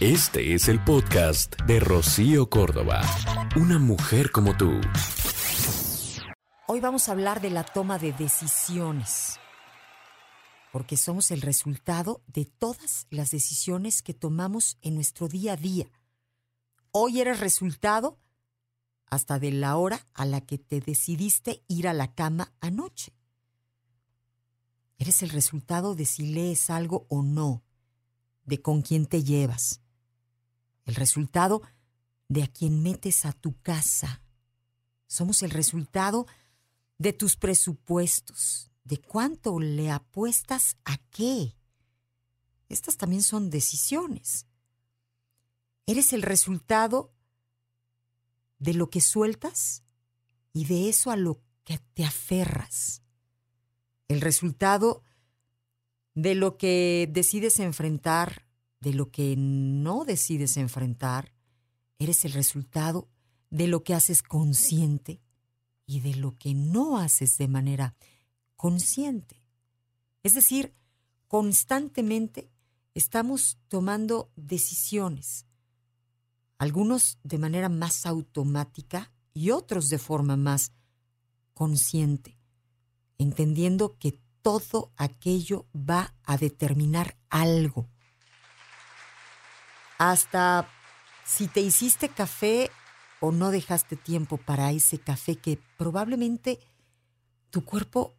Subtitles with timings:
[0.00, 3.00] Este es el podcast de Rocío Córdoba.
[3.56, 4.80] Una mujer como tú.
[6.68, 9.40] Hoy vamos a hablar de la toma de decisiones,
[10.70, 15.90] porque somos el resultado de todas las decisiones que tomamos en nuestro día a día.
[16.92, 18.20] Hoy eres resultado
[19.06, 23.14] hasta de la hora a la que te decidiste ir a la cama anoche.
[24.96, 27.64] Eres el resultado de si lees algo o no,
[28.44, 29.80] de con quién te llevas.
[30.88, 31.60] El resultado
[32.28, 34.22] de a quién metes a tu casa.
[35.06, 36.26] Somos el resultado
[36.96, 41.54] de tus presupuestos, de cuánto le apuestas a qué.
[42.70, 44.46] Estas también son decisiones.
[45.84, 47.12] Eres el resultado
[48.58, 49.84] de lo que sueltas
[50.54, 53.02] y de eso a lo que te aferras.
[54.08, 55.02] El resultado
[56.14, 58.47] de lo que decides enfrentar,
[58.80, 61.32] de lo que no decides enfrentar,
[61.98, 63.08] eres el resultado
[63.50, 65.20] de lo que haces consciente
[65.86, 67.96] y de lo que no haces de manera
[68.56, 69.42] consciente.
[70.22, 70.74] Es decir,
[71.26, 72.50] constantemente
[72.94, 75.48] estamos tomando decisiones
[76.58, 80.72] algunos de manera más automática y otros de forma más
[81.54, 82.36] consciente,
[83.16, 87.88] entendiendo que todo aquello va a determinar algo.
[89.98, 90.68] Hasta
[91.24, 92.70] si te hiciste café
[93.20, 96.60] o no dejaste tiempo para ese café que probablemente
[97.50, 98.14] tu cuerpo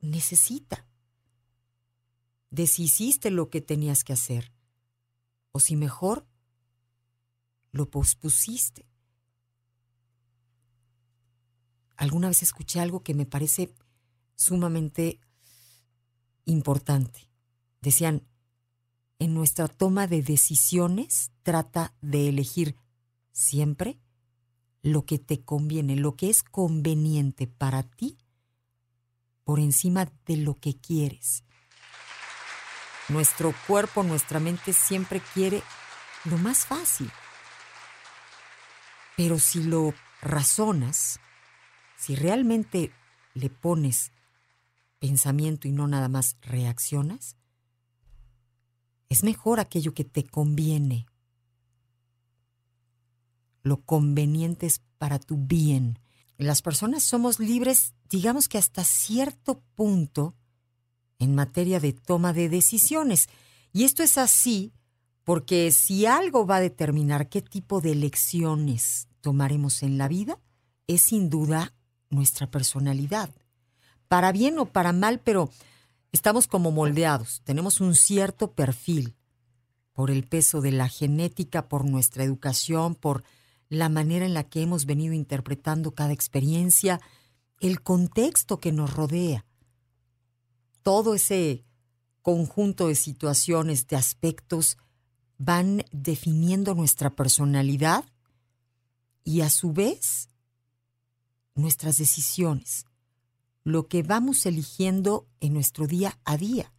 [0.00, 0.86] necesita.
[2.50, 4.52] De si hiciste lo que tenías que hacer
[5.50, 6.26] o si mejor
[7.72, 8.86] lo pospusiste.
[11.96, 13.74] Alguna vez escuché algo que me parece
[14.34, 15.20] sumamente
[16.44, 17.28] importante.
[17.80, 18.26] Decían,
[19.22, 22.74] en nuestra toma de decisiones trata de elegir
[23.30, 24.00] siempre
[24.82, 28.18] lo que te conviene, lo que es conveniente para ti
[29.44, 31.44] por encima de lo que quieres.
[33.08, 35.62] Nuestro cuerpo, nuestra mente siempre quiere
[36.24, 37.08] lo más fácil.
[39.16, 41.20] Pero si lo razonas,
[41.96, 42.92] si realmente
[43.34, 44.10] le pones
[44.98, 47.36] pensamiento y no nada más reaccionas,
[49.12, 51.06] es mejor aquello que te conviene.
[53.62, 55.98] Lo conveniente es para tu bien.
[56.38, 60.34] Las personas somos libres, digamos que hasta cierto punto,
[61.18, 63.28] en materia de toma de decisiones.
[63.72, 64.72] Y esto es así
[65.24, 70.38] porque si algo va a determinar qué tipo de elecciones tomaremos en la vida,
[70.86, 71.74] es sin duda
[72.08, 73.30] nuestra personalidad.
[74.08, 75.50] Para bien o para mal, pero
[76.12, 79.16] estamos como moldeados, tenemos un cierto perfil
[79.92, 83.24] por el peso de la genética, por nuestra educación, por
[83.68, 87.00] la manera en la que hemos venido interpretando cada experiencia,
[87.60, 89.46] el contexto que nos rodea.
[90.82, 91.64] Todo ese
[92.20, 94.78] conjunto de situaciones, de aspectos,
[95.38, 98.04] van definiendo nuestra personalidad
[99.24, 100.28] y a su vez
[101.54, 102.86] nuestras decisiones,
[103.64, 106.72] lo que vamos eligiendo en nuestro día a día.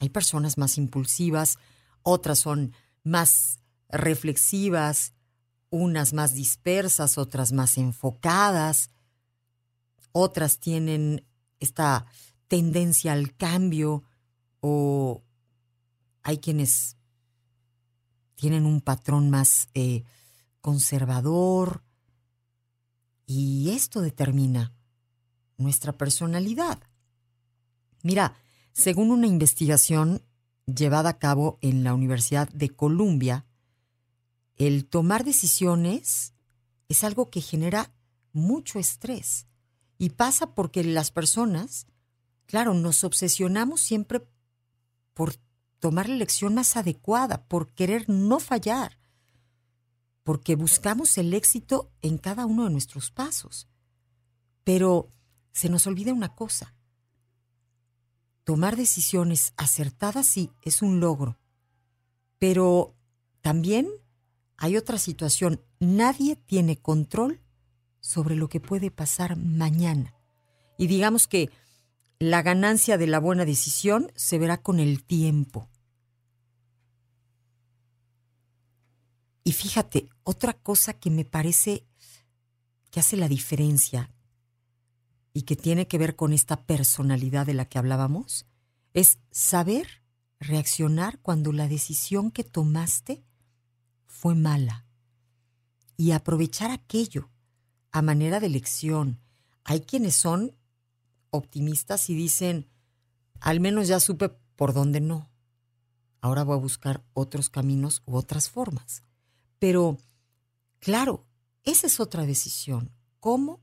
[0.00, 1.58] Hay personas más impulsivas,
[2.02, 5.12] otras son más reflexivas,
[5.70, 8.90] unas más dispersas, otras más enfocadas,
[10.12, 11.26] otras tienen
[11.60, 12.06] esta
[12.48, 14.04] tendencia al cambio
[14.60, 15.22] o
[16.22, 16.96] hay quienes
[18.34, 20.04] tienen un patrón más eh,
[20.60, 21.82] conservador
[23.26, 24.72] y esto determina
[25.56, 26.82] nuestra personalidad.
[28.02, 28.36] Mira,
[28.72, 30.22] según una investigación
[30.66, 33.46] llevada a cabo en la Universidad de Columbia,
[34.56, 36.34] el tomar decisiones
[36.88, 37.92] es algo que genera
[38.32, 39.46] mucho estrés
[39.98, 41.86] y pasa porque las personas,
[42.46, 44.26] claro, nos obsesionamos siempre
[45.14, 45.34] por
[45.78, 48.98] tomar la elección más adecuada, por querer no fallar,
[50.24, 53.68] porque buscamos el éxito en cada uno de nuestros pasos.
[54.64, 55.13] Pero
[55.54, 56.74] se nos olvida una cosa.
[58.42, 61.38] Tomar decisiones acertadas sí es un logro,
[62.38, 62.94] pero
[63.40, 63.88] también
[64.58, 65.62] hay otra situación.
[65.78, 67.40] Nadie tiene control
[68.00, 70.14] sobre lo que puede pasar mañana.
[70.76, 71.50] Y digamos que
[72.18, 75.70] la ganancia de la buena decisión se verá con el tiempo.
[79.44, 81.86] Y fíjate, otra cosa que me parece
[82.90, 84.13] que hace la diferencia
[85.34, 88.46] y que tiene que ver con esta personalidad de la que hablábamos,
[88.94, 90.02] es saber
[90.38, 93.24] reaccionar cuando la decisión que tomaste
[94.06, 94.86] fue mala
[95.96, 97.30] y aprovechar aquello
[97.90, 99.20] a manera de lección.
[99.64, 100.56] Hay quienes son
[101.30, 102.70] optimistas y dicen,
[103.40, 105.30] al menos ya supe por dónde no.
[106.20, 109.02] Ahora voy a buscar otros caminos u otras formas.
[109.58, 109.98] Pero,
[110.78, 111.26] claro,
[111.64, 112.92] esa es otra decisión.
[113.18, 113.60] ¿Cómo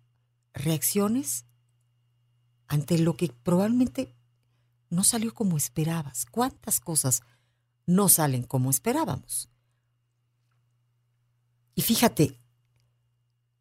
[0.53, 1.45] reacciones
[2.71, 4.15] ante lo que probablemente
[4.89, 6.25] no salió como esperabas?
[6.25, 7.21] ¿Cuántas cosas
[7.85, 9.49] no salen como esperábamos?
[11.75, 12.39] Y fíjate,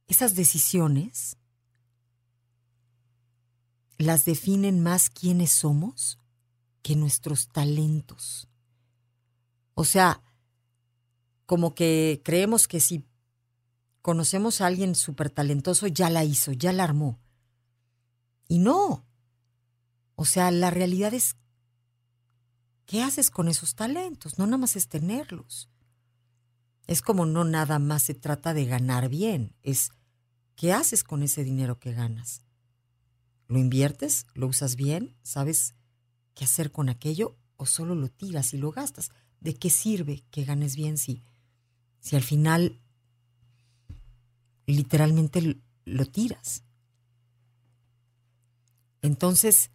[0.07, 1.37] esas decisiones
[3.99, 6.21] las definen más quiénes somos
[6.81, 8.49] que nuestros talentos.
[9.75, 10.23] O sea,
[11.47, 13.09] como que creemos que si
[14.03, 17.19] conocemos a alguien súper talentoso, ya la hizo, ya la armó.
[18.51, 19.07] Y no.
[20.17, 21.37] O sea, la realidad es,
[22.85, 24.41] ¿qué haces con esos talentos?
[24.41, 25.71] No nada más es tenerlos.
[26.89, 29.93] Es como no nada más se trata de ganar bien, es
[30.57, 32.43] ¿qué haces con ese dinero que ganas?
[33.47, 34.27] ¿Lo inviertes?
[34.35, 35.17] ¿Lo usas bien?
[35.23, 35.77] ¿Sabes
[36.35, 37.39] qué hacer con aquello?
[37.55, 39.13] ¿O solo lo tiras y lo gastas?
[39.39, 41.23] ¿De qué sirve que ganes bien si,
[42.01, 42.83] si al final
[44.67, 46.65] literalmente lo tiras?
[49.03, 49.71] Entonces,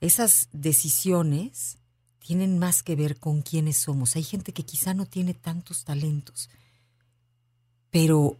[0.00, 1.78] esas decisiones
[2.18, 4.16] tienen más que ver con quiénes somos.
[4.16, 6.50] Hay gente que quizá no tiene tantos talentos,
[7.90, 8.38] pero,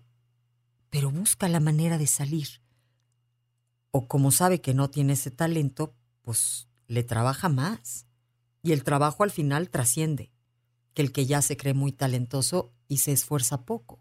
[0.91, 2.49] pero busca la manera de salir.
[3.91, 8.07] O como sabe que no tiene ese talento, pues le trabaja más.
[8.63, 10.31] Y el trabajo al final trasciende
[10.95, 14.01] que el que ya se cree muy talentoso y se esfuerza poco.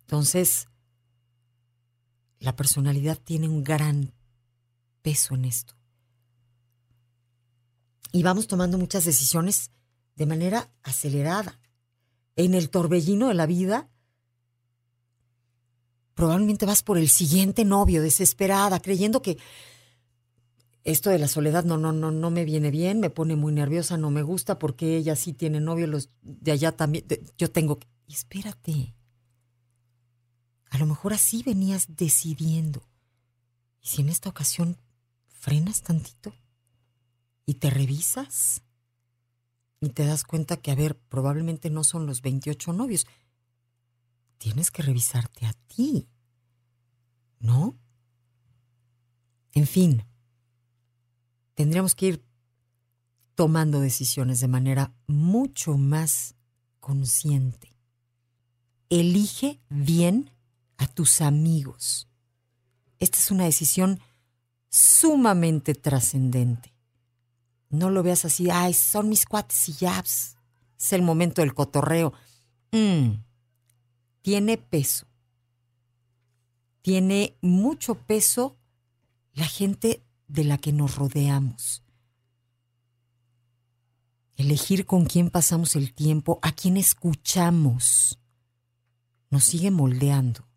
[0.00, 0.68] Entonces,
[2.40, 4.12] la personalidad tiene un gran
[5.04, 5.74] peso en esto
[8.14, 9.72] y vamos tomando muchas decisiones
[10.14, 11.58] de manera acelerada.
[12.36, 13.90] En el torbellino de la vida,
[16.14, 19.36] probablemente vas por el siguiente novio, desesperada, creyendo que
[20.84, 23.96] esto de la soledad no, no, no, no me viene bien, me pone muy nerviosa,
[23.96, 27.04] no me gusta porque ella sí tiene novio, los de allá también,
[27.36, 27.88] yo tengo que...
[28.06, 28.94] espérate,
[30.70, 32.88] a lo mejor así venías decidiendo.
[33.82, 34.78] ¿Y si en esta ocasión
[35.44, 36.32] frenas tantito?
[37.46, 38.62] y te revisas
[39.80, 43.06] y te das cuenta que, a ver, probablemente no son los 28 novios.
[44.38, 46.08] Tienes que revisarte a ti,
[47.38, 47.78] ¿no?
[49.52, 50.04] En fin,
[51.54, 52.24] tendríamos que ir
[53.34, 56.34] tomando decisiones de manera mucho más
[56.80, 57.76] consciente.
[58.88, 60.30] Elige bien
[60.78, 62.08] a tus amigos.
[62.98, 64.00] Esta es una decisión
[64.74, 66.74] sumamente trascendente.
[67.70, 70.36] No lo veas así, ay, son mis cuates y ya, pues,
[70.76, 72.12] es el momento del cotorreo.
[72.72, 73.20] Mm,
[74.20, 75.06] tiene peso.
[76.82, 78.58] Tiene mucho peso
[79.32, 81.84] la gente de la que nos rodeamos.
[84.34, 88.18] Elegir con quién pasamos el tiempo, a quién escuchamos,
[89.30, 90.48] nos sigue moldeando.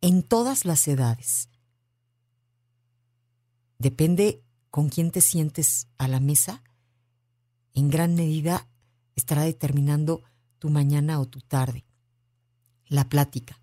[0.00, 1.48] En todas las edades.
[3.82, 6.62] Depende con quién te sientes a la mesa,
[7.74, 8.68] en gran medida
[9.16, 10.22] estará determinando
[10.60, 11.84] tu mañana o tu tarde.
[12.86, 13.60] La plática,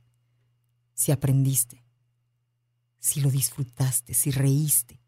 [0.93, 1.85] si aprendiste,
[2.99, 4.99] si lo disfrutaste, si reíste.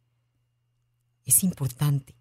[1.26, 2.16] Es importante.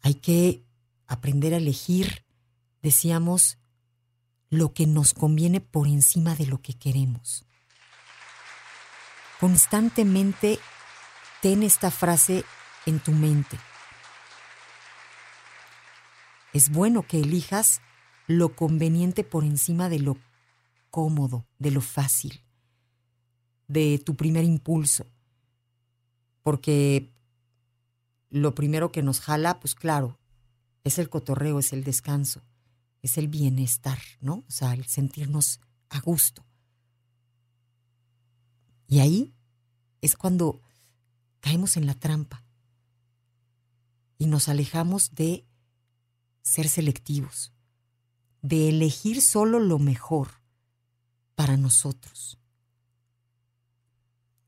[0.00, 0.66] Hay que
[1.06, 2.26] aprender a elegir,
[2.82, 3.58] decíamos,
[4.50, 7.46] lo que nos conviene por encima de lo que queremos
[9.40, 10.58] constantemente
[11.42, 12.44] ten esta frase
[12.86, 13.58] en tu mente.
[16.52, 17.80] Es bueno que elijas
[18.26, 20.16] lo conveniente por encima de lo
[20.90, 22.42] cómodo, de lo fácil,
[23.68, 25.06] de tu primer impulso.
[26.42, 27.12] Porque
[28.30, 30.18] lo primero que nos jala, pues claro,
[30.84, 32.42] es el cotorreo, es el descanso,
[33.02, 34.44] es el bienestar, ¿no?
[34.48, 36.44] O sea, el sentirnos a gusto.
[38.88, 39.34] Y ahí
[40.00, 40.60] es cuando
[41.40, 42.44] caemos en la trampa
[44.18, 45.46] y nos alejamos de
[46.42, 47.52] ser selectivos,
[48.42, 50.40] de elegir solo lo mejor
[51.34, 52.38] para nosotros.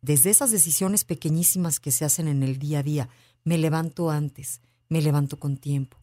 [0.00, 3.08] Desde esas decisiones pequeñísimas que se hacen en el día a día,
[3.44, 5.98] me levanto antes, me levanto con tiempo,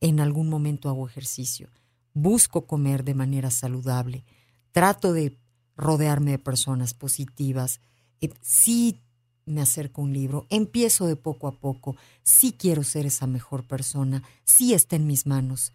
[0.00, 1.70] en algún momento hago ejercicio,
[2.12, 4.24] busco comer de manera saludable,
[4.72, 5.39] trato de
[5.80, 7.80] rodearme de personas positivas.
[8.20, 9.02] Eh, sí
[9.46, 14.22] me acerco un libro, empiezo de poco a poco, sí quiero ser esa mejor persona,
[14.44, 15.72] sí está en mis manos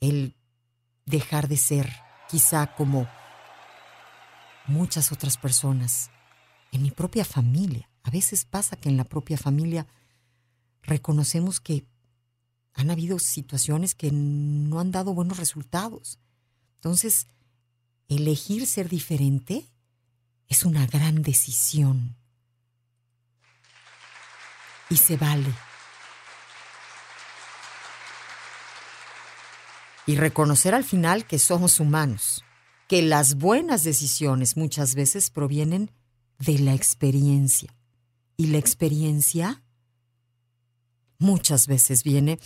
[0.00, 0.36] el
[1.04, 1.92] dejar de ser
[2.28, 3.06] quizá como
[4.66, 6.10] muchas otras personas,
[6.72, 7.88] en mi propia familia.
[8.02, 9.86] A veces pasa que en la propia familia
[10.82, 11.86] reconocemos que
[12.72, 16.18] han habido situaciones que no han dado buenos resultados.
[16.76, 17.26] Entonces,
[18.08, 19.66] elegir ser diferente
[20.48, 22.16] es una gran decisión.
[24.88, 25.52] Y se vale.
[30.06, 32.44] Y reconocer al final que somos humanos,
[32.86, 35.90] que las buenas decisiones muchas veces provienen
[36.38, 37.74] de la experiencia.
[38.36, 39.64] Y la experiencia
[41.18, 42.38] muchas veces viene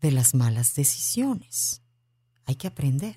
[0.00, 1.82] de las malas decisiones.
[2.46, 3.16] Hay que aprender.